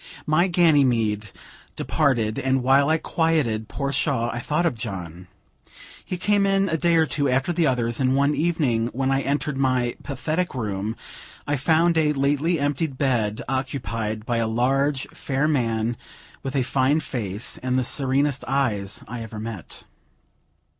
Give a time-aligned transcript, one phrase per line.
[0.25, 1.29] My Ganymede
[1.75, 5.27] departed, and while I quieted poor Shaw, I thought of John.
[6.03, 9.21] He came in a day or two after the others; and, one evening, when I
[9.21, 10.95] entered my "pathetic room,"
[11.45, 15.97] I found a lately emptied bed occupied by a large, fair man,
[16.41, 19.83] with a fine face, and the serenest eyes I ever met.